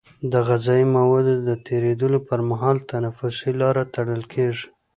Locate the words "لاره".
3.61-3.83